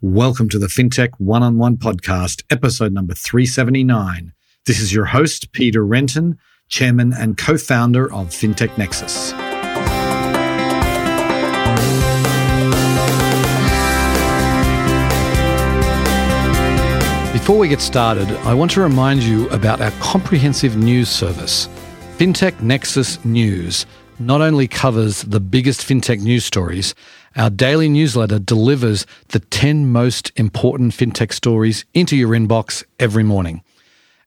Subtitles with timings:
[0.00, 4.32] Welcome to the FinTech One on One podcast, episode number 379.
[4.64, 6.38] This is your host, Peter Renton,
[6.68, 9.32] chairman and co founder of FinTech Nexus.
[17.32, 21.68] Before we get started, I want to remind you about our comprehensive news service,
[22.18, 23.84] FinTech Nexus News.
[24.20, 26.92] Not only covers the biggest fintech news stories,
[27.36, 33.62] our daily newsletter delivers the 10 most important fintech stories into your inbox every morning.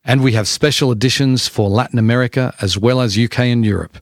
[0.05, 3.98] And we have special editions for Latin America as well as UK and Europe.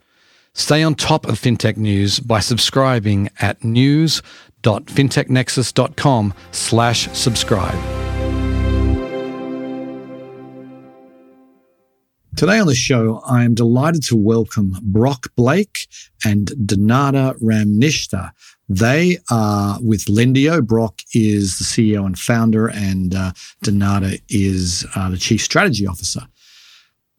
[0.54, 7.99] Stay on top of fintech news by subscribing at news.fintechnexus.com slash subscribe.
[12.40, 15.90] Today on the show, I am delighted to welcome Brock Blake
[16.24, 18.32] and Donata Ramnishta.
[18.70, 20.66] They are with Lendio.
[20.66, 23.34] Brock is the CEO and founder, and uh,
[23.66, 26.22] Donata is uh, the chief strategy officer.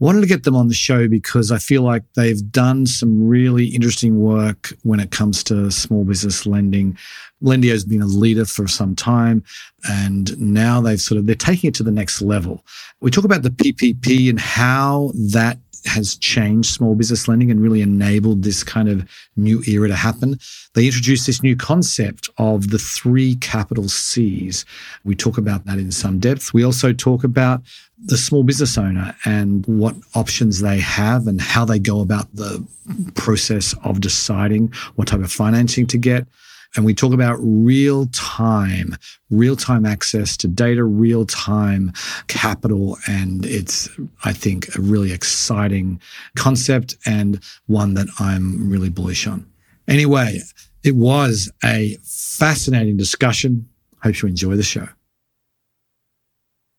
[0.00, 3.66] Wanted to get them on the show because I feel like they've done some really
[3.66, 6.96] interesting work when it comes to small business lending.
[7.42, 9.44] Lendio's been a leader for some time,
[9.88, 12.64] and now they've sort of they're taking it to the next level.
[13.00, 17.82] We talk about the PPP and how that has changed small business lending and really
[17.82, 20.38] enabled this kind of new era to happen.
[20.74, 24.64] They introduced this new concept of the three capital C's.
[25.04, 26.52] We talk about that in some depth.
[26.52, 27.62] We also talk about
[28.02, 32.66] the small business owner and what options they have and how they go about the
[33.14, 36.26] process of deciding what type of financing to get.
[36.76, 38.96] And we talk about real time,
[39.30, 41.92] real time access to data, real time
[42.28, 42.96] capital.
[43.08, 43.88] And it's,
[44.24, 46.00] I think, a really exciting
[46.36, 49.50] concept and one that I'm really bullish on.
[49.88, 50.40] Anyway,
[50.84, 53.68] it was a fascinating discussion.
[54.02, 54.88] Hope you enjoy the show.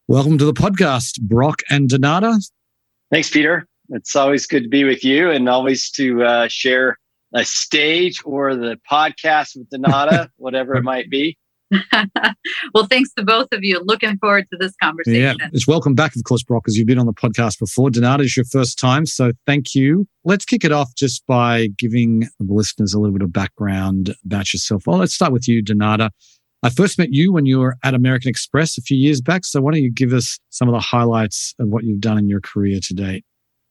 [0.07, 2.41] Welcome to the podcast, Brock and Donata.
[3.11, 3.67] Thanks, Peter.
[3.89, 6.97] It's always good to be with you and always to uh, share
[7.33, 11.37] a stage or the podcast with Donata, whatever it might be.
[12.73, 13.81] well, thanks to both of you.
[13.85, 15.37] Looking forward to this conversation.
[15.39, 17.89] Yeah, it's welcome back, of course, Brock, because you've been on the podcast before.
[17.89, 20.05] Donata is your first time, so thank you.
[20.25, 24.53] Let's kick it off just by giving the listeners a little bit of background about
[24.53, 24.83] yourself.
[24.85, 26.09] Well, let's start with you, Donata.
[26.63, 29.45] I first met you when you were at American Express a few years back.
[29.45, 32.27] So why don't you give us some of the highlights of what you've done in
[32.27, 33.25] your career to date?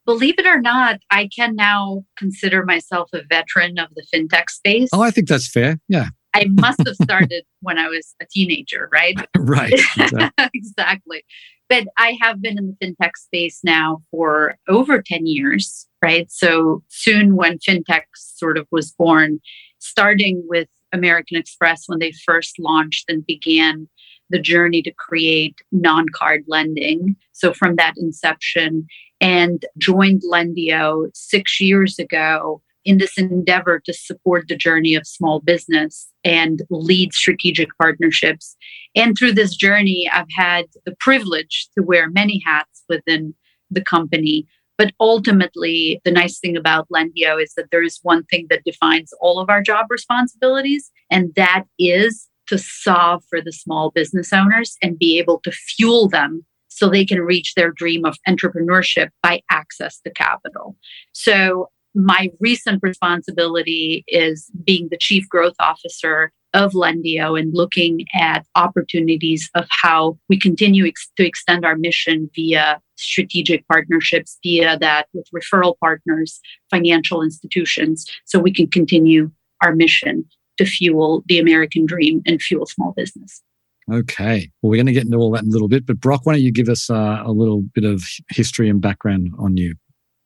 [0.07, 4.89] Believe it or not, I can now consider myself a veteran of the fintech space.
[4.93, 5.79] Oh, I think that's fair.
[5.89, 6.09] Yeah.
[6.35, 9.17] I must have started when I was a teenager, right?
[9.37, 9.73] right.
[9.73, 10.31] Exactly.
[10.55, 11.25] exactly.
[11.69, 16.31] But I have been in the fintech space now for over 10 years, right?
[16.31, 19.41] So soon when fintech sort of was born,
[19.79, 23.89] starting with American Express when they first launched and began
[24.31, 27.17] the journey to create non card lending.
[27.33, 28.87] So from that inception,
[29.21, 35.41] and joined Lendio six years ago in this endeavor to support the journey of small
[35.41, 38.57] business and lead strategic partnerships.
[38.95, 43.35] And through this journey, I've had the privilege to wear many hats within
[43.71, 44.47] the company.
[44.79, 49.13] But ultimately, the nice thing about Lendio is that there is one thing that defines
[49.21, 54.77] all of our job responsibilities, and that is to solve for the small business owners
[54.83, 59.43] and be able to fuel them so they can reach their dream of entrepreneurship by
[59.51, 60.77] access to capital.
[61.13, 68.47] So, my recent responsibility is being the chief growth officer of Lendio and looking at
[68.55, 75.07] opportunities of how we continue ex- to extend our mission via strategic partnerships, via that
[75.13, 79.31] with referral partners, financial institutions, so we can continue
[79.63, 80.25] our mission
[80.59, 83.43] to fuel the American dream and fuel small business.
[83.91, 84.51] Okay.
[84.63, 86.35] Well, we're going to get into all that in a little bit, but Brock, why
[86.35, 89.75] don't you give us uh, a little bit of history and background on you?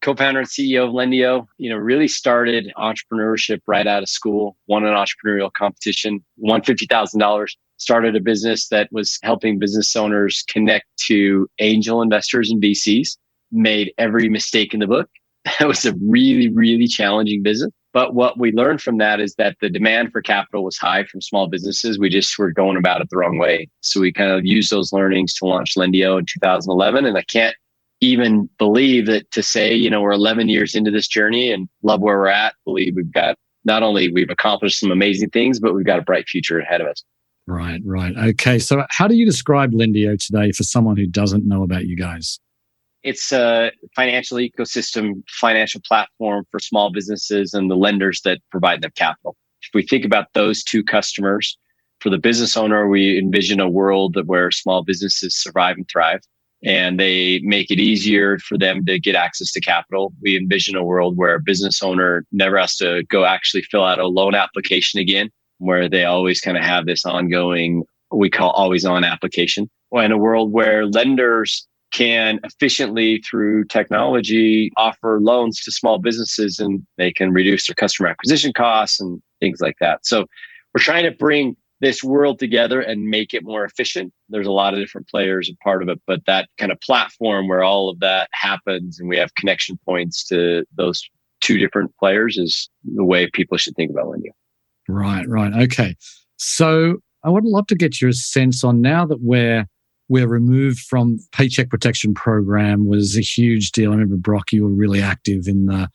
[0.02, 4.84] Co-founder and CEO of Lendio, you know, really started entrepreneurship right out of school, won
[4.84, 7.46] an entrepreneurial competition, won $50,000,
[7.78, 13.16] started a business that was helping business owners connect to angel investors and VCs,
[13.50, 15.08] made every mistake in the book.
[15.58, 19.56] That was a really, really challenging business but what we learned from that is that
[19.60, 21.96] the demand for capital was high from small businesses.
[21.96, 23.68] We just were going about it the wrong way.
[23.82, 27.06] So we kind of used those learnings to launch Lendio in 2011.
[27.06, 27.54] And I can't
[28.00, 32.00] even believe that to say, you know, we're 11 years into this journey and love
[32.00, 32.56] where we're at.
[32.64, 36.28] Believe we've got not only we've accomplished some amazing things, but we've got a bright
[36.28, 37.04] future ahead of us.
[37.46, 38.16] Right, right.
[38.16, 38.58] Okay.
[38.58, 42.40] So how do you describe Lendio today for someone who doesn't know about you guys?
[43.04, 48.92] It's a financial ecosystem, financial platform for small businesses and the lenders that provide them
[48.96, 49.36] capital.
[49.62, 51.56] If we think about those two customers,
[52.00, 56.20] for the business owner, we envision a world where small businesses survive and thrive
[56.64, 60.12] and they make it easier for them to get access to capital.
[60.22, 63.98] We envision a world where a business owner never has to go actually fill out
[63.98, 68.84] a loan application again, where they always kind of have this ongoing, we call always
[68.86, 69.68] on application.
[69.92, 76.84] In a world where lenders can efficiently through technology offer loans to small businesses and
[76.98, 80.04] they can reduce their customer acquisition costs and things like that.
[80.04, 80.26] So
[80.74, 84.12] we're trying to bring this world together and make it more efficient.
[84.28, 87.46] There's a lot of different players a part of it, but that kind of platform
[87.46, 91.08] where all of that happens and we have connection points to those
[91.40, 94.30] two different players is the way people should think about Lendio.
[94.88, 95.52] Right, right.
[95.62, 95.94] Okay.
[96.38, 99.66] So I would love to get your sense on now that we're
[100.08, 103.90] we're removed from paycheck protection program was a huge deal.
[103.90, 105.88] I remember Brock, you were really active in the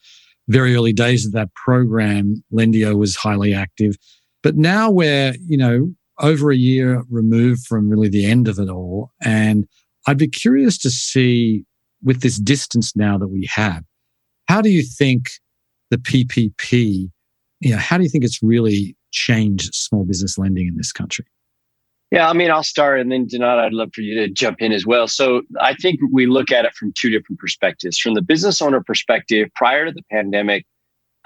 [0.47, 2.43] very early days of that program.
[2.51, 3.95] Lendio was highly active.
[4.41, 8.69] But now we're, you know, over a year removed from really the end of it
[8.69, 9.11] all.
[9.21, 9.67] And
[10.07, 11.65] I'd be curious to see
[12.03, 13.83] with this distance now that we have,
[14.47, 15.29] how do you think
[15.91, 17.09] the PPP,
[17.59, 21.25] you know, how do you think it's really changed small business lending in this country?
[22.11, 24.71] Yeah, I mean, I'll start and then Donata, I'd love for you to jump in
[24.71, 25.07] as well.
[25.07, 27.99] So I think we look at it from two different perspectives.
[27.99, 30.65] From the business owner perspective, prior to the pandemic,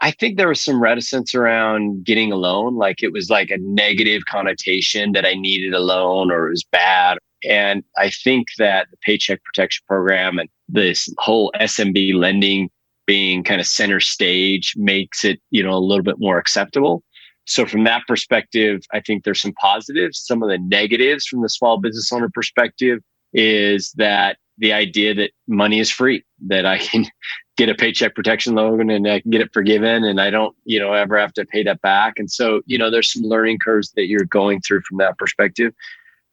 [0.01, 2.75] I think there was some reticence around getting a loan.
[2.75, 6.65] Like it was like a negative connotation that I needed a loan or it was
[6.65, 7.17] bad.
[7.45, 12.69] And I think that the Paycheck Protection Program and this whole SMB lending
[13.05, 17.03] being kind of center stage makes it, you know, a little bit more acceptable.
[17.45, 20.19] So from that perspective, I think there's some positives.
[20.19, 22.99] Some of the negatives from the small business owner perspective
[23.33, 27.05] is that the idea that money is free, that I can
[27.57, 30.79] get a paycheck protection loan and I can get it forgiven and I don't, you
[30.79, 32.17] know, ever have to pay that back.
[32.17, 35.73] And so, you know, there's some learning curves that you're going through from that perspective.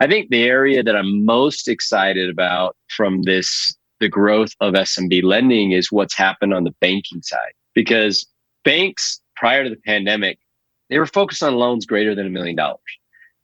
[0.00, 5.22] I think the area that I'm most excited about from this, the growth of SMB
[5.22, 8.26] lending is what's happened on the banking side because
[8.64, 10.38] banks prior to the pandemic,
[10.90, 12.80] they were focused on loans greater than a million dollars.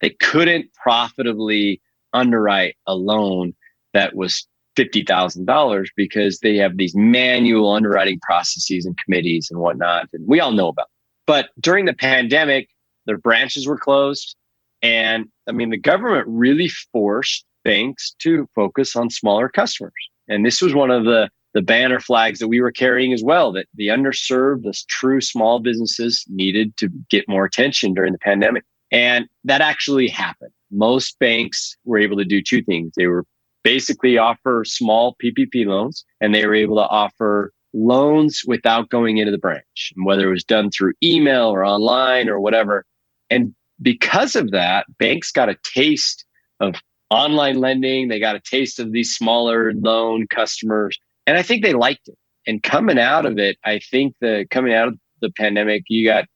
[0.01, 1.81] They couldn't profitably
[2.13, 3.55] underwrite a loan
[3.95, 4.47] that was
[4.77, 10.09] $50,000 because they have these manual underwriting processes and committees and whatnot.
[10.13, 10.89] And we all know about.
[11.27, 12.69] But during the pandemic,
[13.07, 14.37] their branches were closed.
[14.83, 19.95] And I mean, the government really forced banks to focus on smaller customers.
[20.29, 23.51] And this was one of the, the banner flags that we were carrying as well,
[23.51, 28.63] that the underserved, the true small businesses needed to get more attention during the pandemic.
[28.93, 30.53] And that actually happened.
[30.71, 32.93] Most banks were able to do two things.
[32.95, 33.25] They were
[33.65, 39.33] basically offer small PPP loans and they were able to offer loans without going into
[39.33, 42.85] the branch, whether it was done through email or online or whatever.
[43.31, 46.27] And because of that, banks got a taste
[46.61, 46.75] of
[47.09, 48.09] online lending.
[48.09, 50.99] They got a taste of these smaller loan customers.
[51.27, 52.17] And I think they liked it.
[52.47, 56.27] And coming out of it, I think the coming out of the pandemic, you got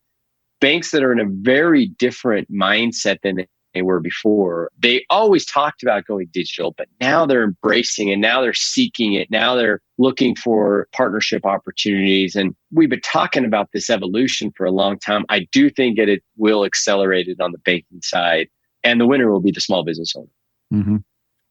[0.61, 4.71] banks that are in a very different mindset than they were before.
[4.79, 8.17] They always talked about going digital, but now they're embracing it.
[8.17, 9.31] Now they're seeking it.
[9.31, 12.35] Now they're looking for partnership opportunities.
[12.35, 15.25] And we've been talking about this evolution for a long time.
[15.29, 18.49] I do think that it will accelerate it on the banking side.
[18.83, 20.27] And the winner will be the small business owner.
[20.73, 20.97] Mm-hmm.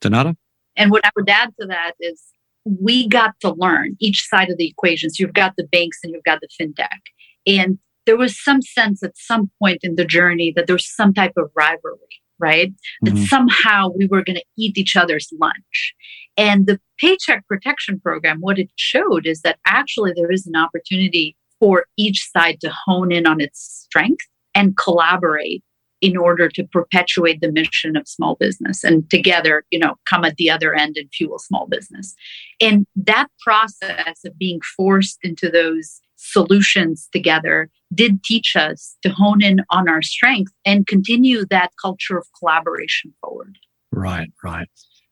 [0.02, 0.36] Donata?
[0.76, 2.22] And what I would add to that is
[2.66, 5.10] we got to learn each side of the equation.
[5.10, 7.00] So you've got the banks and you've got the fintech.
[7.48, 11.14] And there was some sense at some point in the journey that there was some
[11.14, 11.98] type of rivalry,
[12.40, 12.72] right?
[12.72, 13.16] Mm-hmm.
[13.16, 15.94] That somehow we were going to eat each other's lunch.
[16.38, 21.36] And the Paycheck Protection Program, what it showed is that actually there is an opportunity
[21.60, 24.26] for each side to hone in on its strength
[24.56, 25.64] and collaborate
[26.02, 30.36] in order to perpetuate the mission of small business and together, you know, come at
[30.38, 32.16] the other end and fuel small business.
[32.62, 39.42] And that process of being forced into those solutions together did teach us to hone
[39.42, 43.58] in on our strength and continue that culture of collaboration forward.
[43.92, 44.68] Right, right.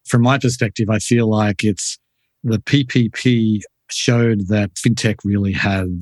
[0.06, 1.98] From my perspective, I feel like it's
[2.44, 6.02] the PPP showed that fintech really had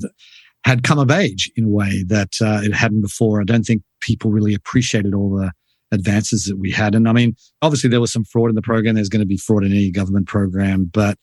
[0.64, 3.40] had come of age in a way that uh, it hadn't before.
[3.40, 5.50] I don't think people really appreciated all the
[5.92, 6.94] advances that we had.
[6.94, 8.94] And I mean, obviously there was some fraud in the program.
[8.94, 11.18] There's going to be fraud in any government program, but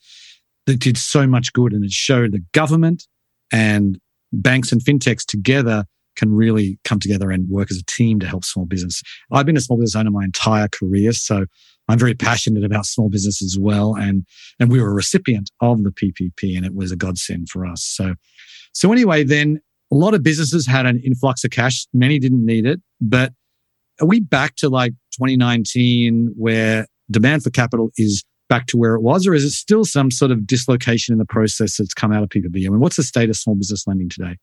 [0.68, 3.08] it did so much good and it showed the government
[3.52, 4.00] and
[4.32, 5.86] banks and fintechs together
[6.16, 9.02] can really come together and work as a team to help small business.
[9.32, 11.46] I've been a small business owner my entire career, so
[11.88, 13.96] I'm very passionate about small business as well.
[13.96, 14.26] And
[14.60, 17.84] and we were a recipient of the PPP, and it was a godsend for us.
[17.84, 18.14] So
[18.74, 19.60] so anyway, then
[19.94, 21.86] a lot of businesses had an influx of cash.
[21.94, 23.32] Many didn't need it, but
[24.02, 29.02] are we back to like 2019 where demand for capital is back to where it
[29.02, 32.24] was, or is it still some sort of dislocation in the process that's come out
[32.24, 32.66] of PPP?
[32.66, 34.36] I mean, what's the state of small business lending today?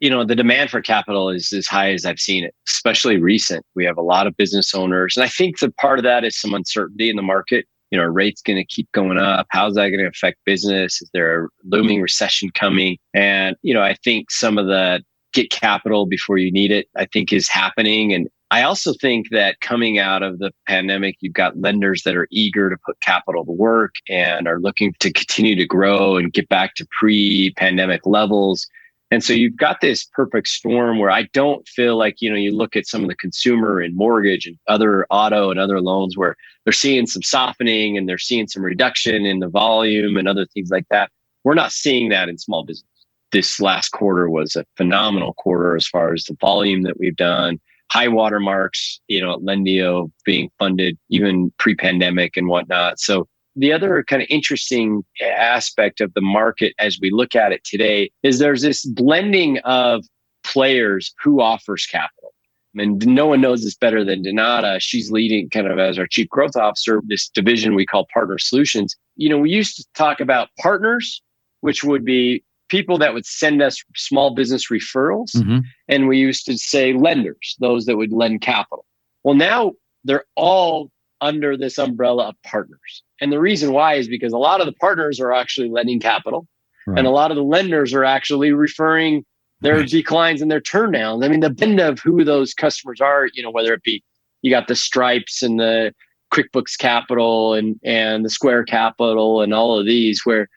[0.00, 3.64] You know, the demand for capital is as high as I've seen it, especially recent.
[3.76, 5.16] We have a lot of business owners.
[5.16, 7.66] And I think the part of that is some uncertainty in the market.
[7.90, 9.46] You know, rates going to keep going up.
[9.50, 11.02] How's that going to affect business?
[11.02, 12.02] Is there a looming mm-hmm.
[12.02, 12.98] recession coming?
[13.14, 17.06] And, you know, I think some of the get capital before you need it, I
[17.06, 18.12] think is happening.
[18.12, 22.26] And I also think that coming out of the pandemic, you've got lenders that are
[22.32, 26.48] eager to put capital to work and are looking to continue to grow and get
[26.48, 28.66] back to pre pandemic levels.
[29.12, 32.56] And so you've got this perfect storm where I don't feel like, you know, you
[32.56, 36.36] look at some of the consumer and mortgage and other auto and other loans where
[36.64, 40.70] they're seeing some softening and they're seeing some reduction in the volume and other things
[40.70, 41.10] like that.
[41.42, 42.86] We're not seeing that in small business.
[43.32, 47.60] This last quarter was a phenomenal quarter as far as the volume that we've done
[47.90, 53.00] high water marks, you know, Lendio being funded even pre-pandemic and whatnot.
[53.00, 53.26] So
[53.56, 58.10] the other kind of interesting aspect of the market as we look at it today
[58.22, 60.04] is there's this blending of
[60.44, 62.32] players who offers capital.
[62.76, 64.80] And no one knows this better than Donata.
[64.80, 68.94] She's leading kind of as our chief growth officer, this division we call partner solutions.
[69.16, 71.20] You know, we used to talk about partners,
[71.62, 75.34] which would be people that would send us small business referrals.
[75.34, 75.58] Mm-hmm.
[75.88, 78.86] And we used to say lenders, those that would lend capital.
[79.24, 79.72] Well, now
[80.04, 80.90] they're all
[81.20, 83.02] under this umbrella of partners.
[83.20, 86.46] And the reason why is because a lot of the partners are actually lending capital
[86.86, 86.98] right.
[86.98, 89.24] and a lot of the lenders are actually referring
[89.60, 89.88] their right.
[89.88, 91.24] declines and their turndowns.
[91.24, 94.02] I mean, the bend of who those customers are, you know, whether it be
[94.42, 95.94] you got the stripes and the
[96.32, 100.48] QuickBooks Capital and, and the Square Capital and all of these where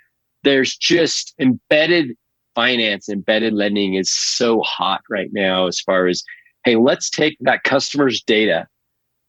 [0.43, 2.15] there's just embedded
[2.55, 6.23] finance, embedded lending is so hot right now as far as,
[6.63, 8.67] hey, let's take that customer's data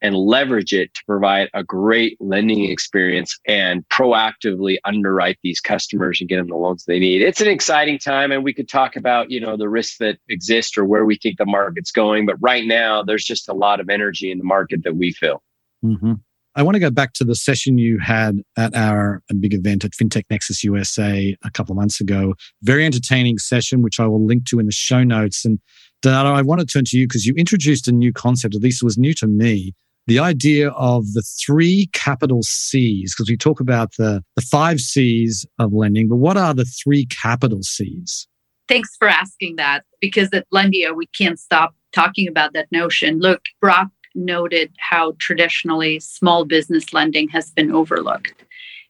[0.04, 6.28] and leverage it to provide a great lending experience and proactively underwrite these customers and
[6.28, 7.23] get them the loans they need.
[7.23, 10.76] It's an exciting time and we could talk about, you know, the risks that exist
[10.76, 13.88] or where we think the market's going, but right now there's just a lot of
[13.88, 15.42] energy in the market that we feel.
[15.82, 16.12] Mm-hmm.
[16.54, 19.92] I want to go back to the session you had at our big event at
[19.92, 22.34] FinTech Nexus USA a couple of months ago.
[22.62, 25.46] Very entertaining session, which I will link to in the show notes.
[25.46, 25.61] And
[26.02, 28.82] Donata, I want to turn to you because you introduced a new concept, at least
[28.82, 29.73] it was new to me.
[30.06, 35.46] The idea of the three capital C's, because we talk about the, the five C's
[35.58, 38.28] of lending, but what are the three capital C's?
[38.68, 43.18] Thanks for asking that because at Lendio, we can't stop talking about that notion.
[43.18, 48.44] Look, Brock noted how traditionally small business lending has been overlooked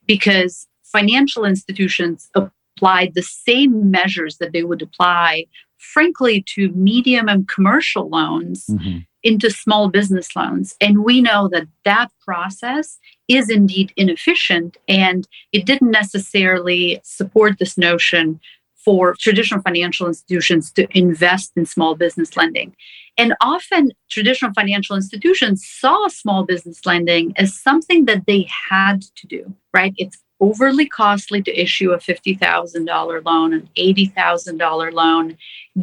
[0.06, 5.46] because financial institutions applied the same measures that they would apply,
[5.78, 8.66] frankly, to medium and commercial loans.
[8.70, 8.98] Mm-hmm.
[9.24, 10.76] Into small business loans.
[10.80, 17.78] And we know that that process is indeed inefficient and it didn't necessarily support this
[17.78, 18.38] notion
[18.84, 22.76] for traditional financial institutions to invest in small business lending.
[23.16, 29.26] And often, traditional financial institutions saw small business lending as something that they had to
[29.26, 29.94] do, right?
[29.96, 35.36] It's overly costly to issue a $50,000 loan, an $80,000 loan,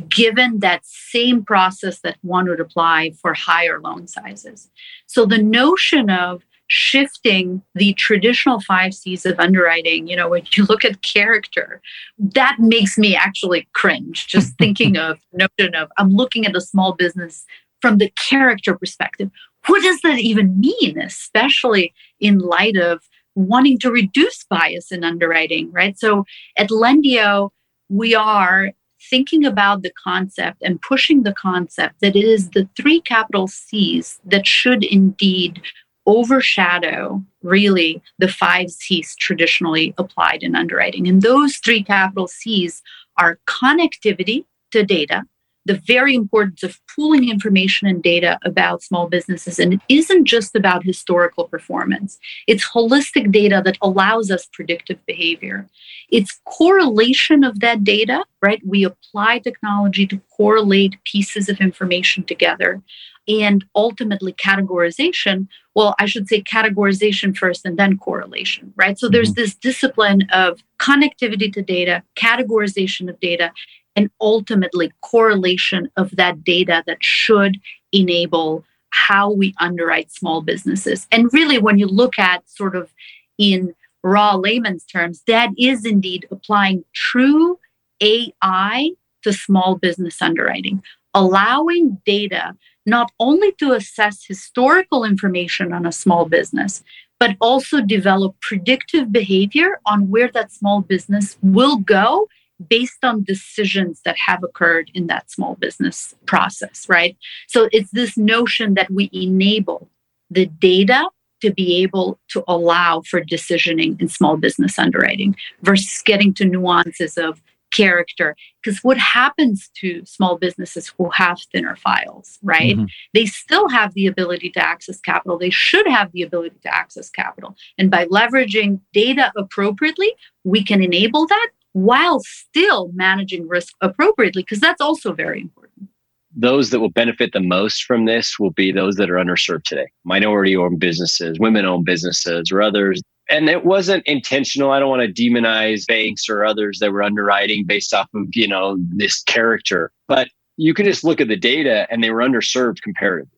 [0.10, 4.70] given that same process that one would apply for higher loan sizes.
[5.08, 10.63] So the notion of shifting the traditional five C's of underwriting, you know, when you
[10.65, 11.81] look at character,
[12.17, 16.93] that makes me actually cringe just thinking of notion of I'm looking at a small
[16.93, 17.46] business
[17.81, 19.29] from the character perspective.
[19.67, 23.01] What does that even mean, especially in light of
[23.35, 25.97] wanting to reduce bias in underwriting, right?
[25.97, 26.25] So
[26.57, 27.50] at Lendio,
[27.89, 28.71] we are
[29.09, 34.19] thinking about the concept and pushing the concept that it is the three capital C's
[34.25, 35.61] that should indeed
[36.05, 41.07] overshadow really the five C's traditionally applied in underwriting.
[41.07, 42.81] And those three capital C's
[43.17, 45.23] are connectivity to data,
[45.71, 49.57] the very importance of pooling information and data about small businesses.
[49.57, 55.65] And it isn't just about historical performance, it's holistic data that allows us predictive behavior.
[56.09, 58.61] It's correlation of that data, right?
[58.65, 62.81] We apply technology to correlate pieces of information together
[63.27, 69.29] and ultimately categorization well i should say categorization first and then correlation right so there's
[69.29, 69.41] mm-hmm.
[69.41, 73.51] this discipline of connectivity to data categorization of data
[73.95, 77.57] and ultimately correlation of that data that should
[77.91, 81.07] enable how we underwrite small businesses.
[81.12, 82.93] And really when you look at sort of
[83.38, 87.60] in raw layman's terms that is indeed applying true
[88.01, 88.89] ai
[89.21, 90.81] to small business underwriting
[91.13, 92.55] allowing data
[92.86, 96.83] not only to assess historical information on a small business,
[97.19, 102.27] but also develop predictive behavior on where that small business will go
[102.69, 107.17] based on decisions that have occurred in that small business process, right?
[107.47, 109.89] So it's this notion that we enable
[110.29, 111.09] the data
[111.41, 117.17] to be able to allow for decisioning in small business underwriting versus getting to nuances
[117.17, 117.41] of
[117.71, 118.35] character.
[118.61, 122.75] Because what happens to small businesses who have thinner files, right?
[122.75, 122.85] Mm-hmm.
[123.13, 125.37] They still have the ability to access capital.
[125.37, 127.55] They should have the ability to access capital.
[127.77, 130.13] And by leveraging data appropriately,
[130.43, 135.89] we can enable that while still managing risk appropriately, because that's also very important.
[136.33, 139.87] Those that will benefit the most from this will be those that are underserved today
[140.05, 143.01] minority owned businesses, women owned businesses, or others.
[143.29, 144.71] And it wasn't intentional.
[144.71, 148.47] I don't want to demonize banks or others that were underwriting based off of, you
[148.47, 149.91] know, this character.
[150.07, 153.37] But you can just look at the data and they were underserved comparatively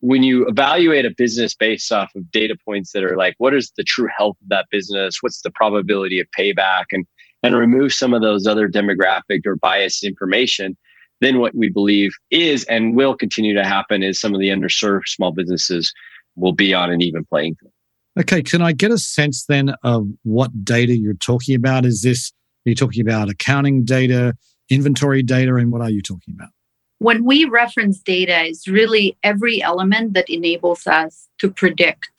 [0.00, 3.72] when you evaluate a business based off of data points that are like what is
[3.76, 7.06] the true health of that business what's the probability of payback and
[7.42, 10.76] and remove some of those other demographic or biased information,
[11.20, 15.06] then what we believe is and will continue to happen is some of the underserved
[15.06, 15.92] small businesses
[16.36, 17.72] will be on an even playing field.
[18.18, 21.84] Okay, can I get a sense then of what data you're talking about?
[21.84, 22.32] Is this,
[22.66, 24.36] are you talking about accounting data,
[24.70, 26.50] inventory data, and what are you talking about?
[27.00, 32.17] When we reference data, is really every element that enables us to predict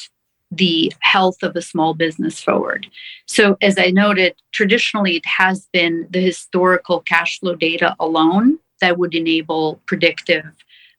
[0.51, 2.87] the health of a small business forward.
[3.27, 8.97] So, as I noted, traditionally it has been the historical cash flow data alone that
[8.97, 10.45] would enable predictive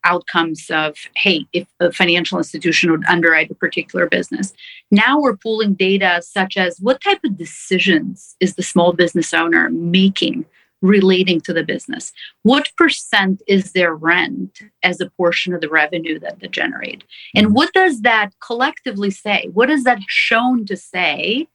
[0.04, 4.52] outcomes of, hey, if a financial institution would underwrite a particular business.
[4.90, 9.68] Now we're pooling data such as what type of decisions is the small business owner
[9.70, 10.46] making
[10.82, 12.12] relating to the business.
[12.42, 17.04] What percent is their rent as a portion of the revenue that they generate?
[17.34, 17.54] And mm-hmm.
[17.54, 19.48] what does that collectively say?
[19.52, 21.48] What is that shown to say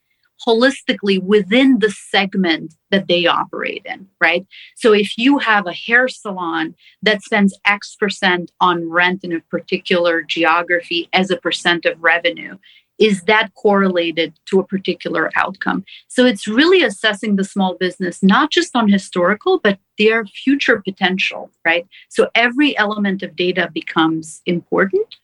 [0.46, 4.46] holistically within the segment that they operate in, right?
[4.76, 9.40] So if you have a hair salon that spends X percent on rent in a
[9.40, 12.58] particular geography as a percent of revenue,
[12.98, 15.84] is that correlated to a particular outcome?
[16.08, 21.52] So it's really assessing the small business, not just on historical, but their future potential,
[21.66, 21.88] right?
[22.10, 25.16] So every element of data becomes important,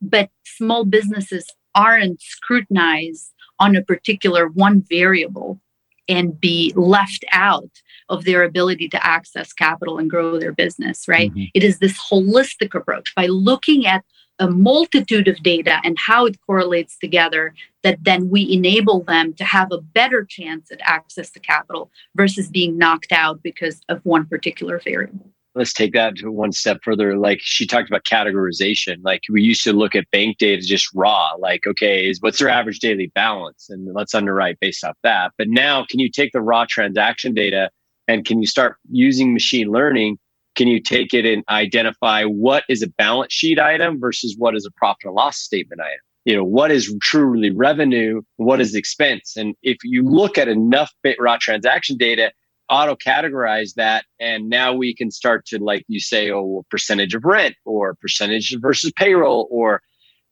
[0.00, 5.60] but small businesses aren't scrutinized on a particular one variable
[6.08, 7.70] and be left out
[8.08, 11.30] of their ability to access capital and grow their business, right?
[11.30, 11.44] Mm-hmm.
[11.52, 14.04] It is this holistic approach by looking at
[14.38, 19.44] a multitude of data and how it correlates together that then we enable them to
[19.44, 24.26] have a better chance at access to capital versus being knocked out because of one
[24.26, 25.30] particular variable.
[25.54, 27.16] Let's take that to one step further.
[27.16, 28.98] Like she talked about categorization.
[29.02, 32.48] Like we used to look at bank data just raw like okay is what's their
[32.48, 33.68] average daily balance?
[33.68, 35.32] And let's underwrite based off that.
[35.36, 37.70] But now can you take the raw transaction data
[38.06, 40.18] and can you start using machine learning
[40.58, 44.66] can you take it and identify what is a balance sheet item versus what is
[44.66, 46.00] a profit and loss statement item?
[46.24, 48.22] You know, what is truly revenue?
[48.36, 49.36] What is expense?
[49.36, 52.32] And if you look at enough raw transaction data,
[52.68, 54.04] auto categorize that.
[54.18, 58.54] And now we can start to, like you say, oh, percentage of rent or percentage
[58.60, 59.80] versus payroll, or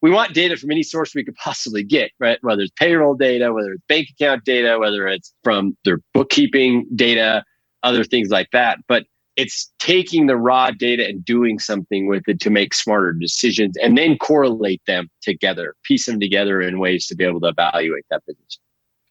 [0.02, 2.38] we want data from any source we could possibly get, right?
[2.42, 7.44] Whether it's payroll data, whether it's bank account data, whether it's from their bookkeeping data,
[7.84, 8.80] other things like that.
[8.88, 9.06] But
[9.36, 13.96] it's taking the raw data and doing something with it to make smarter decisions and
[13.96, 18.22] then correlate them together, piece them together in ways to be able to evaluate that
[18.26, 18.58] business.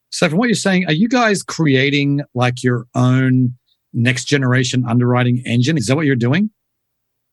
[0.10, 3.56] So, from what you're saying, are you guys creating like your own
[3.94, 5.78] next generation underwriting engine?
[5.78, 6.50] Is that what you're doing?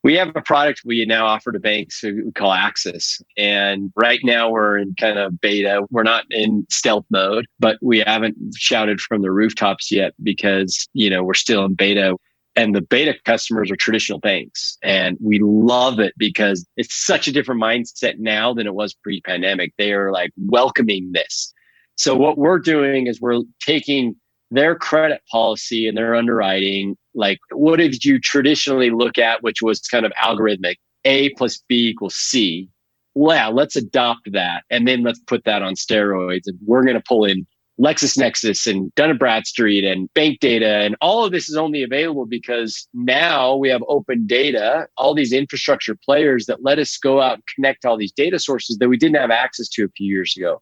[0.05, 3.23] We have a product we now offer to banks we call Axis.
[3.37, 5.87] And right now we're in kind of beta.
[5.91, 11.09] We're not in stealth mode, but we haven't shouted from the rooftops yet because, you
[11.09, 12.17] know, we're still in beta
[12.57, 14.77] and the beta customers are traditional banks.
[14.83, 19.73] And we love it because it's such a different mindset now than it was pre-pandemic.
[19.79, 21.53] They are like welcoming this.
[21.97, 24.17] So what we're doing is we're taking
[24.51, 29.81] their credit policy and their underwriting like what did you traditionally look at which was
[29.81, 30.77] kind of algorithmic?
[31.05, 32.69] A plus b equals c.
[33.15, 36.97] Well yeah, let's adopt that and then let's put that on steroids and we're going
[36.97, 37.47] to pull in
[37.81, 40.67] LexisNexis and Dun & Bradstreet and bank data.
[40.67, 45.33] And all of this is only available because now we have open data, all these
[45.33, 48.97] infrastructure players that let us go out and connect all these data sources that we
[48.97, 50.61] didn't have access to a few years ago.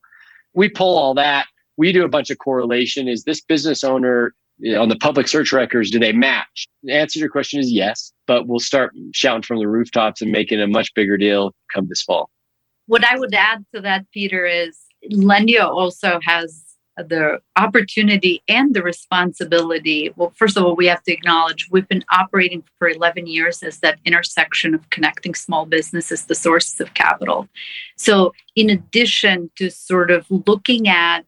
[0.53, 1.47] We pull all that.
[1.77, 3.07] We do a bunch of correlation.
[3.07, 4.33] Is this business owner
[4.77, 6.67] on the public search records, do they match?
[6.83, 10.31] The answer to your question is yes, but we'll start shouting from the rooftops and
[10.31, 12.29] making a much bigger deal come this fall.
[12.85, 14.77] What I would add to that, Peter, is
[15.11, 20.11] Lendio also has the opportunity and the responsibility.
[20.15, 23.79] Well, first of all, we have to acknowledge we've been operating for 11 years as
[23.79, 27.47] that intersection of connecting small businesses, the sources of capital.
[27.95, 31.25] So, in addition to sort of looking at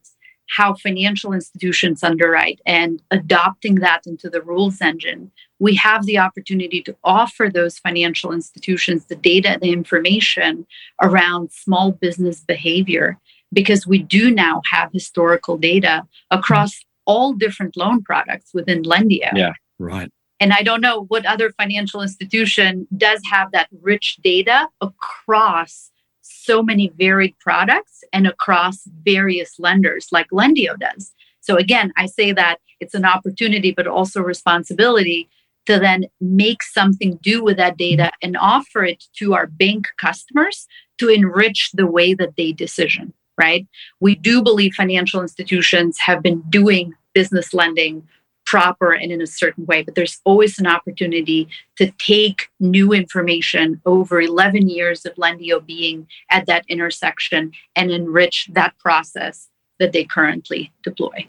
[0.48, 6.82] how financial institutions underwrite and adopting that into the rules engine, we have the opportunity
[6.82, 10.66] to offer those financial institutions the data, and the information
[11.00, 13.18] around small business behavior
[13.54, 19.30] because we do now have historical data across all different loan products within Lendio.
[19.34, 20.10] Yeah, right.
[20.40, 25.90] And I don't know what other financial institution does have that rich data across
[26.22, 31.12] so many varied products and across various lenders like Lendio does.
[31.40, 35.28] So again, I say that it's an opportunity, but also responsibility
[35.66, 40.66] to then make something do with that data and offer it to our bank customers
[40.98, 43.66] to enrich the way that they decision right?
[44.00, 48.06] We do believe financial institutions have been doing business lending
[48.46, 53.80] proper and in a certain way, but there's always an opportunity to take new information
[53.86, 60.04] over 11 years of Lendio being at that intersection and enrich that process that they
[60.04, 61.26] currently deploy.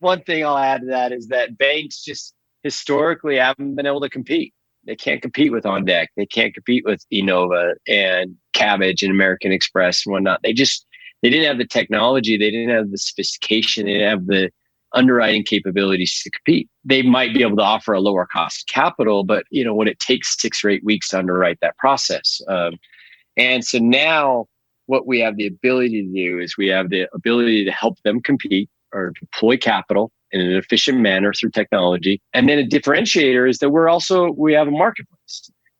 [0.00, 4.08] One thing I'll add to that is that banks just historically haven't been able to
[4.08, 4.52] compete.
[4.86, 6.08] They can't compete with OnDeck.
[6.16, 10.40] They can't compete with Enova and Kabbage and American Express and whatnot.
[10.42, 10.86] They just
[11.24, 14.50] they didn't have the technology, they didn't have the sophistication, they didn't have the
[14.92, 16.68] underwriting capabilities to compete.
[16.84, 19.98] They might be able to offer a lower cost capital, but you know when it
[20.00, 22.42] takes six or eight weeks to underwrite that process.
[22.46, 22.74] Um,
[23.38, 24.48] and so now
[24.84, 28.20] what we have the ability to do is we have the ability to help them
[28.20, 32.20] compete or deploy capital in an efficient manner through technology.
[32.34, 35.13] And then a differentiator is that we're also we have a marketplace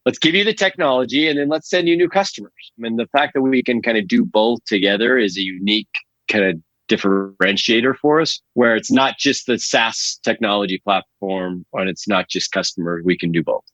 [0.05, 2.53] let's give you the technology and then let's send you new customers.
[2.79, 5.89] I mean, the fact that we can kind of do both together is a unique
[6.29, 12.07] kind of differentiator for us where it's not just the SaaS technology platform and it's
[12.07, 13.03] not just customers.
[13.05, 13.65] We can do both.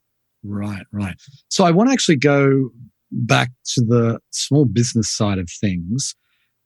[0.43, 1.15] Right, right.
[1.49, 2.71] So I want to actually go
[3.11, 6.15] back to the small business side of things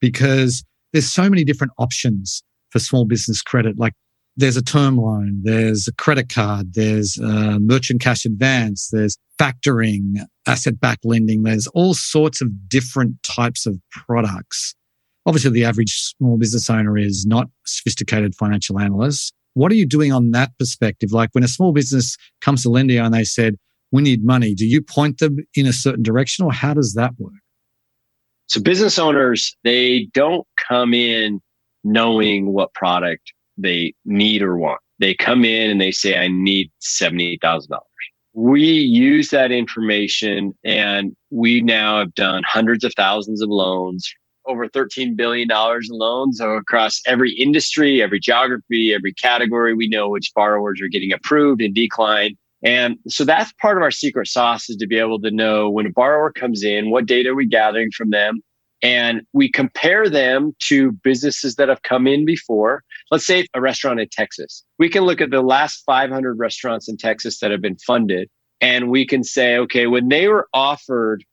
[0.00, 3.78] because there's so many different options for small business credit.
[3.78, 3.94] Like
[4.36, 10.80] there's a term loan, there's a credit card, there's merchant cash advance, there's factoring, asset
[10.80, 11.42] backed lending.
[11.42, 14.74] There's all sorts of different types of products.
[15.26, 19.34] Obviously, the average small business owner is not sophisticated financial analyst.
[19.54, 21.12] What are you doing on that perspective?
[21.12, 23.56] Like when a small business comes to Lendio and they said,
[23.90, 27.12] we need money, do you point them in a certain direction or how does that
[27.18, 27.32] work?
[28.48, 31.40] So business owners, they don't come in
[31.84, 34.80] knowing what product they need or want.
[34.98, 37.78] They come in and they say, I need $78,000.
[38.32, 44.12] We use that information and we now have done hundreds of thousands of loans,
[44.46, 49.74] over $13 billion in loans across every industry, every geography, every category.
[49.74, 52.36] We know which borrowers are getting approved and declined.
[52.62, 55.86] And so that's part of our secret sauce is to be able to know when
[55.86, 58.40] a borrower comes in, what data are we gathering from them?
[58.82, 62.82] And we compare them to businesses that have come in before.
[63.10, 64.64] Let's say a restaurant in Texas.
[64.78, 68.28] We can look at the last 500 restaurants in Texas that have been funded,
[68.60, 71.24] and we can say, okay, when they were offered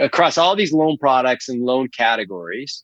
[0.00, 2.82] across all these loan products and loan categories,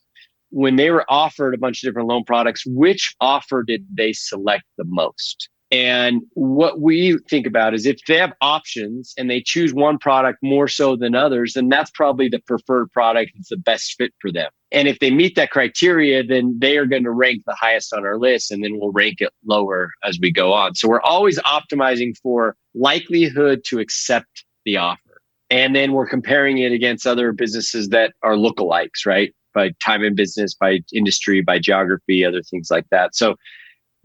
[0.49, 4.63] when they were offered a bunch of different loan products, which offer did they select
[4.77, 5.49] the most?
[5.73, 10.37] And what we think about is if they have options and they choose one product
[10.43, 14.31] more so than others, then that's probably the preferred product that's the best fit for
[14.31, 14.51] them.
[14.71, 18.05] And if they meet that criteria, then they are going to rank the highest on
[18.05, 20.75] our list and then we'll rank it lower as we go on.
[20.75, 25.21] So we're always optimizing for likelihood to accept the offer.
[25.49, 29.33] And then we're comparing it against other businesses that are lookalikes, right?
[29.55, 33.15] By time in business, by industry, by geography, other things like that.
[33.15, 33.37] So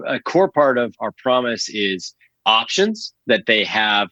[0.07, 2.15] a core part of our promise is
[2.47, 4.09] options that they have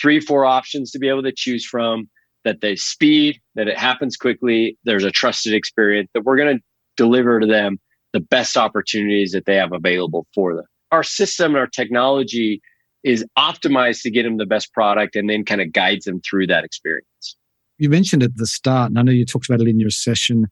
[0.00, 2.08] three, four options to be able to choose from,
[2.44, 4.78] that they speed, that it happens quickly.
[4.84, 6.62] There's a trusted experience that we're going to
[6.96, 7.78] deliver to them
[8.12, 10.64] the best opportunities that they have available for them.
[10.92, 12.60] Our system and our technology
[13.04, 16.46] is optimized to get them the best product and then kind of guides them through
[16.48, 17.36] that experience.
[17.78, 20.46] You mentioned at the start, and I know you talked about it in your session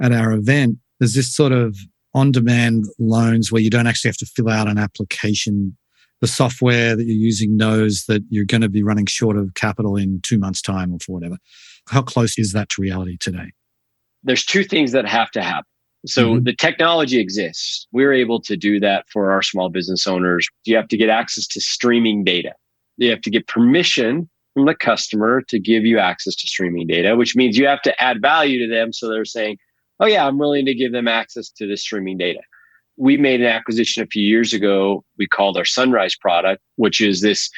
[0.00, 1.76] at our event, there's this sort of
[2.14, 5.76] on demand loans where you don't actually have to fill out an application.
[6.20, 9.96] The software that you're using knows that you're going to be running short of capital
[9.96, 11.38] in two months' time or for whatever.
[11.88, 13.52] How close is that to reality today?
[14.22, 15.64] There's two things that have to happen.
[16.06, 16.44] So mm-hmm.
[16.44, 17.86] the technology exists.
[17.92, 20.46] We're able to do that for our small business owners.
[20.64, 22.52] You have to get access to streaming data.
[22.96, 27.16] You have to get permission from the customer to give you access to streaming data,
[27.16, 28.92] which means you have to add value to them.
[28.92, 29.58] So they're saying,
[30.00, 32.40] oh, yeah, I'm willing to give them access to this streaming data.
[32.96, 35.04] We made an acquisition a few years ago.
[35.18, 37.50] We called our Sunrise product, which is this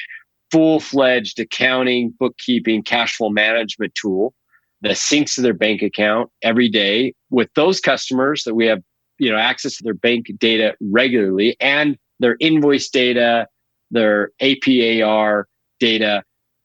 [0.51, 4.33] full fledged accounting, bookkeeping, cash flow management tool
[4.81, 8.83] that syncs to their bank account every day with those customers that we have
[9.17, 13.47] you know access to their bank data regularly and their invoice data
[13.91, 15.43] their apar
[15.79, 16.23] data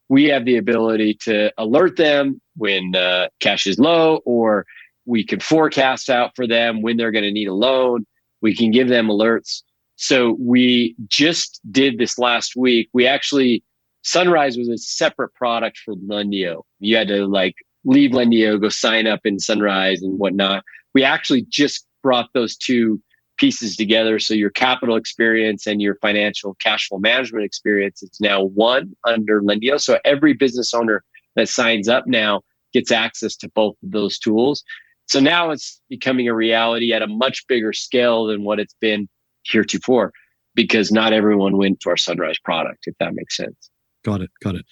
[0.08, 4.66] we have the ability to alert them when uh, cash is low or
[5.08, 8.04] we can forecast out for them when they're going to need a loan
[8.40, 9.62] we can give them alerts
[9.96, 13.62] so we just did this last week we actually
[14.02, 19.06] sunrise was a separate product for lendio you had to like leave lendio go sign
[19.06, 20.62] up in sunrise and whatnot
[20.94, 23.00] we actually just brought those two
[23.38, 24.18] pieces together.
[24.18, 29.40] So your capital experience and your financial cash flow management experience is now one under
[29.40, 29.80] Lendio.
[29.80, 31.04] So every business owner
[31.36, 32.42] that signs up now
[32.72, 34.62] gets access to both of those tools.
[35.08, 39.08] So now it's becoming a reality at a much bigger scale than what it's been
[39.44, 40.12] heretofore
[40.54, 43.70] because not everyone went to our Sunrise product, if that makes sense.
[44.04, 44.30] Got it.
[44.42, 44.66] Got it.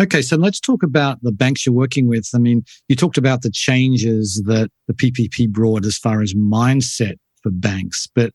[0.00, 2.28] Okay, so let's talk about the banks you're working with.
[2.34, 7.16] I mean, you talked about the changes that the PPP brought as far as mindset
[7.42, 8.32] for banks, but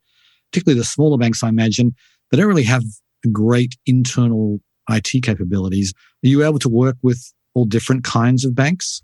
[0.51, 1.95] particularly the smaller banks, I imagine,
[2.29, 2.83] they don't really have
[3.31, 5.93] great internal IT capabilities.
[6.23, 9.01] Are you able to work with all different kinds of banks?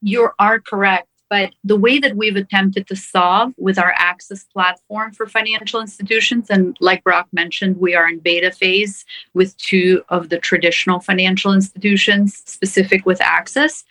[0.00, 1.08] You are correct.
[1.30, 6.48] But the way that we've attempted to solve with our access platform for financial institutions,
[6.48, 11.52] and like Brock mentioned, we are in beta phase with two of the traditional financial
[11.52, 13.84] institutions specific with access,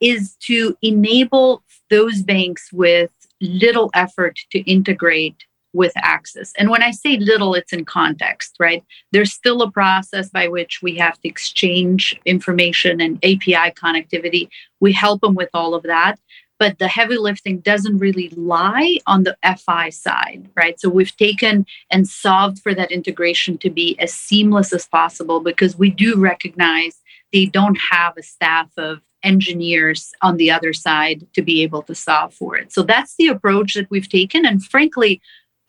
[0.00, 6.52] is to enable those banks with little effort to integrate with access.
[6.58, 8.82] And when I say little, it's in context, right?
[9.12, 14.48] There's still a process by which we have to exchange information and API connectivity.
[14.80, 16.18] We help them with all of that.
[16.60, 20.78] But the heavy lifting doesn't really lie on the FI side, right?
[20.78, 25.76] So we've taken and solved for that integration to be as seamless as possible because
[25.76, 27.00] we do recognize
[27.32, 31.94] they don't have a staff of engineers on the other side to be able to
[31.94, 32.72] solve for it.
[32.72, 34.44] So that's the approach that we've taken.
[34.46, 35.20] And frankly,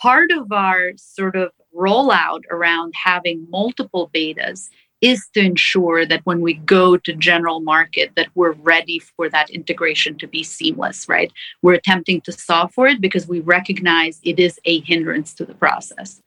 [0.01, 4.69] part of our sort of rollout around having multiple betas
[5.01, 9.49] is to ensure that when we go to general market that we're ready for that
[9.49, 14.39] integration to be seamless right we're attempting to solve for it because we recognize it
[14.39, 16.21] is a hindrance to the process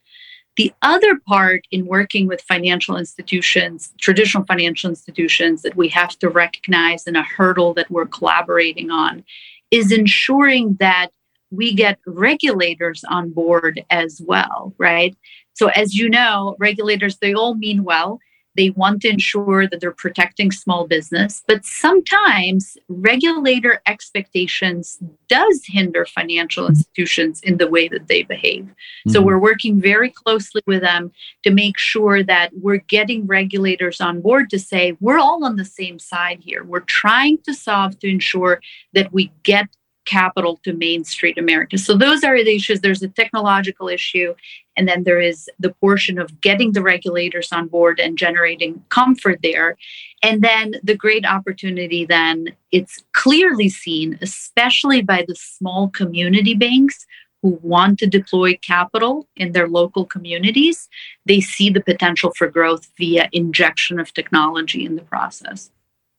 [0.56, 6.28] the other part in working with financial institutions, traditional financial institutions, that we have to
[6.28, 9.24] recognize and a hurdle that we're collaborating on
[9.72, 11.08] is ensuring that
[11.50, 15.16] we get regulators on board as well, right?
[15.54, 18.20] So, as you know, regulators, they all mean well.
[18.56, 26.06] They want to ensure that they're protecting small business, but sometimes regulator expectations does hinder
[26.06, 28.64] financial institutions in the way that they behave.
[28.64, 29.10] Mm-hmm.
[29.10, 31.12] So we're working very closely with them
[31.42, 35.64] to make sure that we're getting regulators on board to say we're all on the
[35.64, 36.64] same side here.
[36.64, 38.60] We're trying to solve to ensure
[38.92, 39.68] that we get
[40.04, 41.78] capital to Main Street America.
[41.78, 42.80] So those are the issues.
[42.80, 44.34] There's a technological issue,
[44.76, 49.40] and then there is the portion of getting the regulators on board and generating comfort
[49.42, 49.76] there.
[50.22, 57.06] And then the great opportunity, then it's clearly seen, especially by the small community banks
[57.42, 60.88] who want to deploy capital in their local communities.
[61.26, 65.70] They see the potential for growth via injection of technology in the process.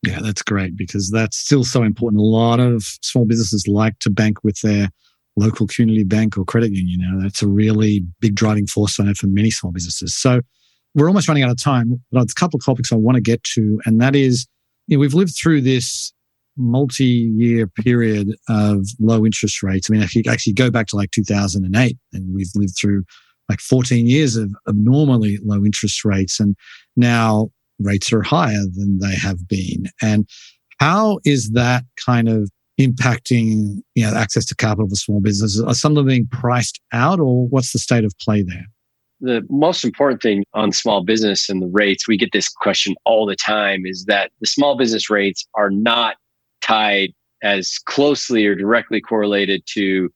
[0.05, 2.21] Yeah, that's great because that's still so important.
[2.21, 4.89] A lot of small businesses like to bank with their
[5.35, 6.99] local community bank or credit union.
[6.99, 10.15] You know, that's a really big driving force I know for many small businesses.
[10.15, 10.41] So
[10.93, 13.21] we're almost running out of time, but there's a couple of topics I want to
[13.21, 14.47] get to, and that is,
[14.87, 16.13] you know, we've lived through this
[16.57, 19.89] multi-year period of low interest rates.
[19.89, 23.03] I mean, if you actually go back to like 2008, and we've lived through
[23.49, 26.55] like 14 years of abnormally low interest rates, and
[26.95, 29.87] now rates are higher than they have been.
[30.01, 30.29] And
[30.79, 35.61] how is that kind of impacting you know access to capital for small businesses?
[35.61, 38.65] Are some of them being priced out, or what's the state of play there?
[39.21, 43.25] The most important thing on small business and the rates, we get this question all
[43.25, 46.17] the time, is that the small business rates are not
[46.61, 50.09] tied as closely or directly correlated to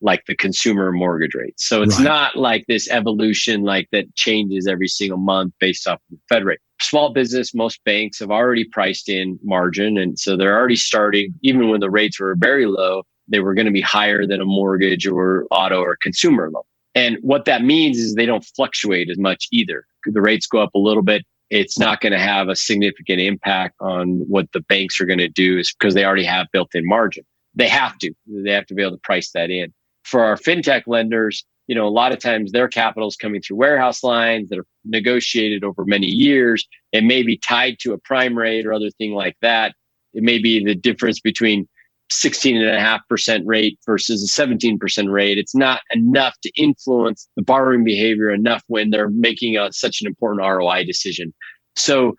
[0.00, 1.64] like the consumer mortgage rates.
[1.64, 2.04] So it's right.
[2.04, 6.44] not like this evolution like that changes every single month based off of the Fed
[6.44, 6.60] rate.
[6.80, 9.98] Small business, most banks have already priced in margin.
[9.98, 13.66] And so they're already starting, even when the rates were very low, they were going
[13.66, 16.62] to be higher than a mortgage or auto or consumer loan.
[16.94, 19.84] And what that means is they don't fluctuate as much either.
[20.04, 21.24] The rates go up a little bit.
[21.50, 25.28] It's not going to have a significant impact on what the banks are going to
[25.28, 27.24] do is because they already have built in margin.
[27.54, 29.72] They have to, they have to be able to price that in.
[30.04, 33.58] For our fintech lenders, you know, a lot of times their capital is coming through
[33.58, 36.66] warehouse lines that are negotiated over many years.
[36.92, 39.74] It may be tied to a prime rate or other thing like that.
[40.14, 41.68] It may be the difference between
[42.10, 45.36] 16.5% rate versus a 17% rate.
[45.36, 50.06] It's not enough to influence the borrowing behavior enough when they're making a, such an
[50.06, 51.34] important ROI decision.
[51.76, 52.16] So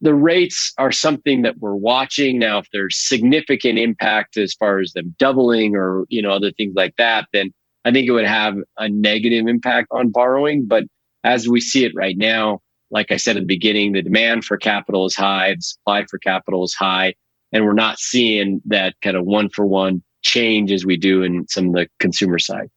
[0.00, 2.58] the rates are something that we're watching now.
[2.58, 6.94] If there's significant impact as far as them doubling or, you know, other things like
[6.98, 7.52] that, then
[7.84, 10.66] I think it would have a negative impact on borrowing.
[10.66, 10.84] But
[11.24, 14.56] as we see it right now, like I said at the beginning, the demand for
[14.56, 17.14] capital is high, the supply for capital is high,
[17.50, 21.46] and we're not seeing that kind of one for one change as we do in
[21.48, 22.68] some of the consumer side.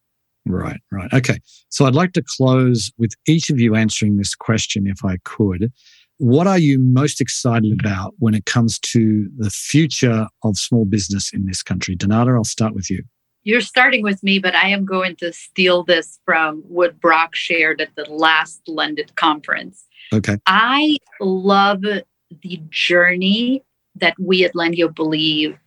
[0.47, 1.11] Right, right.
[1.13, 1.39] Okay.
[1.69, 5.71] So I'd like to close with each of you answering this question if I could.
[6.17, 11.33] What are you most excited about when it comes to the future of small business
[11.33, 11.97] in this country?
[11.97, 13.03] Donata, I'll start with you
[13.45, 17.79] you're starting with me, but I am going to steal this from what Brock shared
[17.79, 19.85] at the last LendIt conference.
[20.11, 20.37] Okay.
[20.47, 23.63] I love the journey
[23.95, 25.57] that we at Lendio believe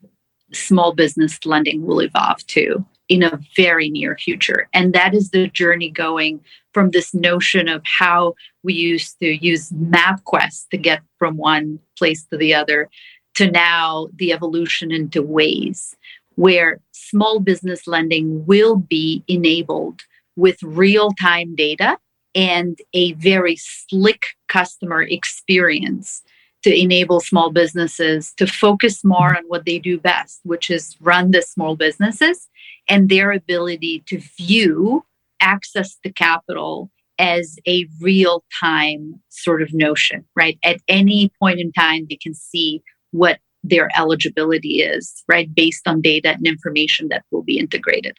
[0.52, 4.68] small business lending will evolve to in a very near future.
[4.74, 6.40] And that is the journey going
[6.74, 12.26] from this notion of how we used to use MapQuest to get from one place
[12.26, 12.90] to the other
[13.34, 15.94] to now the evolution into Waze
[16.38, 16.78] where
[17.10, 20.02] small business lending will be enabled
[20.36, 21.98] with real time data
[22.34, 26.22] and a very slick customer experience
[26.62, 31.30] to enable small businesses to focus more on what they do best, which is run
[31.30, 32.48] the small businesses
[32.88, 35.04] and their ability to view
[35.40, 40.58] access to capital as a real time sort of notion, right?
[40.64, 43.38] At any point in time, they can see what
[43.68, 48.16] their eligibility is, right, based on data and information that will be integrated.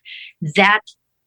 [0.55, 0.81] That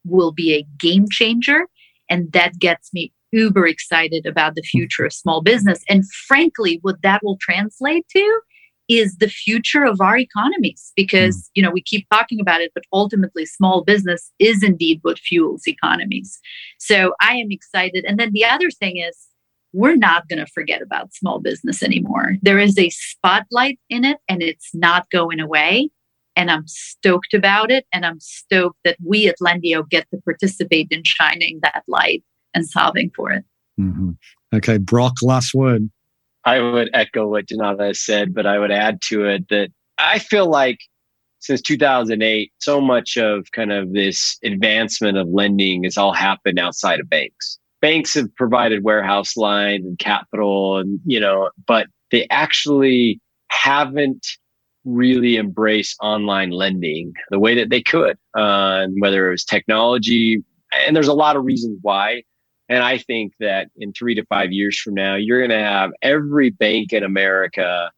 [0.05, 1.67] will be a game changer.
[2.09, 5.83] And that gets me uber excited about the future of small business.
[5.89, 8.41] And frankly, what that will translate to
[8.89, 11.51] is the future of our economies because mm.
[11.55, 15.67] you know we keep talking about it but ultimately small business is indeed what fuels
[15.69, 16.41] economies
[16.79, 19.29] so i am excited and then the other thing is
[19.73, 22.37] we're not going to forget about small business anymore.
[22.43, 25.91] There is a spotlight in it and it's not going away.
[26.37, 27.87] And I'm stoked about it.
[27.93, 32.23] And I'm stoked that we at Lendio get to participate in shining that light
[32.55, 33.45] and solving for it.
[33.81, 34.13] Mm-hmm.
[34.55, 35.91] Okay, Brock, last word.
[36.45, 40.47] I would echo what Donata said, but I would add to it that I feel
[40.47, 40.79] like
[41.39, 47.01] since 2008, so much of kind of this advancement of lending has all happened outside
[47.01, 53.21] of banks banks have provided warehouse lines and capital and you know but they actually
[53.49, 54.27] haven't
[54.85, 60.43] really embraced online lending the way that they could uh, whether it was technology
[60.87, 62.23] and there's a lot of reasons why.
[62.71, 65.91] And i think that in three to five years from now you're going to have
[66.01, 67.91] every bank in america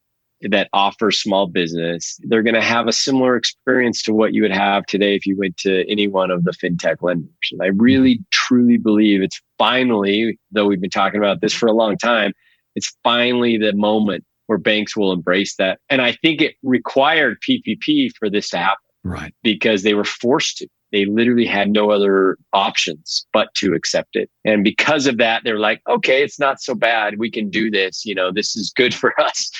[0.51, 4.53] that offer small business, they're going to have a similar experience to what you would
[4.53, 7.29] have today if you went to any one of the fintech lenders.
[7.53, 11.73] And I really truly believe it's finally, though we've been talking about this for a
[11.73, 12.33] long time,
[12.75, 15.79] it's finally the moment where banks will embrace that.
[15.89, 18.79] And I think it required PPP for this to happen.
[19.03, 19.35] Right.
[19.43, 20.69] Because they were forced to.
[20.93, 24.31] They literally had no other options but to accept it.
[24.45, 27.19] And because of that, they're like, okay, it's not so bad.
[27.19, 28.07] We can do this.
[28.07, 29.51] You know, this is good for us.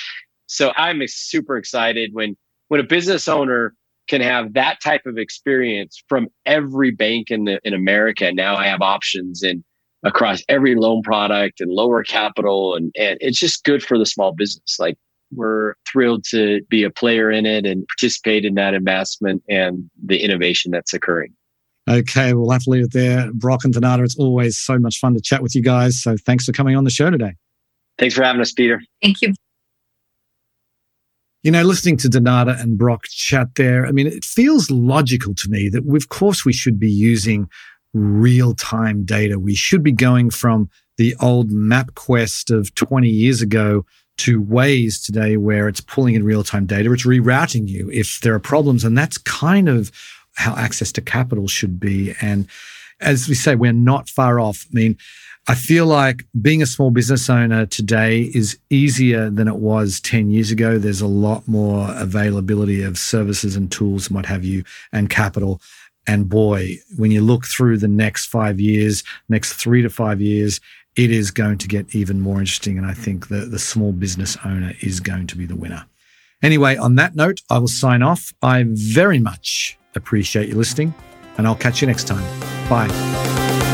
[0.47, 2.35] So I'm super excited when
[2.67, 3.73] when a business owner
[4.07, 8.31] can have that type of experience from every bank in the in America.
[8.31, 9.63] Now I have options and
[10.03, 14.33] across every loan product and lower capital and, and it's just good for the small
[14.33, 14.77] business.
[14.79, 14.97] Like
[15.33, 20.23] we're thrilled to be a player in it and participate in that investment and the
[20.23, 21.33] innovation that's occurring.
[21.89, 23.31] Okay, we'll have to leave it there.
[23.33, 26.01] Brock and Donata, it's always so much fun to chat with you guys.
[26.01, 27.33] So thanks for coming on the show today.
[27.97, 28.81] Thanks for having us, Peter.
[29.01, 29.33] Thank you.
[31.45, 35.47] You know, listening to Donata and Brock chat there, I mean, it feels logical to
[35.47, 37.47] me that, of course, we should be using
[37.93, 39.37] real time data.
[39.37, 43.85] We should be going from the old MapQuest of 20 years ago
[44.17, 46.91] to Waze today, where it's pulling in real time data.
[46.91, 48.83] It's rerouting you if there are problems.
[48.83, 49.91] And that's kind of
[50.37, 52.15] how access to capital should be.
[52.21, 52.47] And
[53.01, 54.65] as we say, we're not far off.
[54.71, 54.97] I mean,
[55.47, 60.31] I feel like being a small business owner today is easier than it was 10
[60.31, 60.79] years ago.
[60.79, 65.61] There's a lot more availability of services and tools and what have you, and capital.
[66.07, 70.59] And boy, when you look through the next five years, next three to five years,
[70.95, 72.77] it is going to get even more interesting.
[72.77, 75.85] And I think the, the small business owner is going to be the winner.
[76.41, 78.33] Anyway, on that note, I will sign off.
[78.41, 80.93] I very much appreciate you listening,
[81.37, 82.23] and I'll catch you next time.
[82.67, 83.73] Bye.